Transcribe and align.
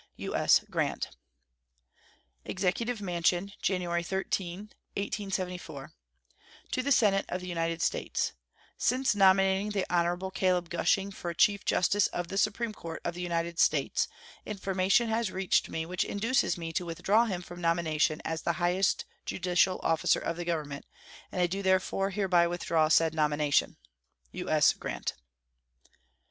U.S. 0.15 0.61
GRANT. 0.67 1.09
EXECUTIVE 2.43 3.01
MANSION, 3.03 3.51
January 3.61 4.01
13, 4.01 4.71
1874. 4.97 5.93
To 6.71 6.81
the 6.81 6.91
Senate 6.91 7.27
of 7.29 7.39
the 7.41 7.47
United 7.47 7.83
States: 7.83 8.33
Since 8.79 9.13
nominating 9.13 9.69
the 9.69 9.85
Hon. 9.93 10.31
Caleb 10.31 10.71
Gushing 10.71 11.11
for 11.11 11.35
Chief 11.35 11.63
Justice 11.63 12.07
of 12.07 12.29
the 12.29 12.39
Supreme 12.39 12.73
Court 12.73 12.99
of 13.05 13.13
the 13.13 13.21
United 13.21 13.59
States 13.59 14.07
information 14.43 15.07
has 15.09 15.31
reached 15.31 15.69
me 15.69 15.85
which 15.85 16.03
induces 16.03 16.57
me 16.57 16.73
to 16.73 16.85
withdraw 16.87 17.25
him 17.25 17.43
from 17.43 17.61
nomination 17.61 18.23
as 18.25 18.41
the 18.41 18.53
highest 18.53 19.05
judicial 19.27 19.79
officer 19.83 20.17
of 20.19 20.35
the 20.35 20.45
Government, 20.45 20.83
and 21.31 21.43
I 21.43 21.45
do 21.45 21.61
therefore 21.61 22.09
hereby 22.09 22.47
withdraw 22.47 22.87
said 22.87 23.13
nomination. 23.13 23.77
U.S. 24.31 24.73
GRANT. 24.73 25.13